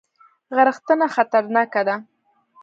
غرختنه 0.55 1.07
خطرناکه 1.15 1.81
ده؟ 1.87 1.95